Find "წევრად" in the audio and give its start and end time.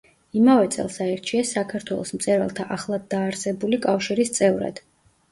4.39-4.81